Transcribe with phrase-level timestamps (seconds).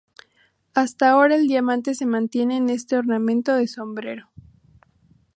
[0.73, 4.31] Hasta ahora el diamante se mantiene en este ornamento de sombrero.